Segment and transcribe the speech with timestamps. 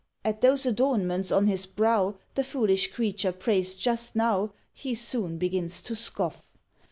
[0.25, 5.83] At those adornments on his brow The foolish creature praised just now He soon begins
[5.83, 6.57] to scoff.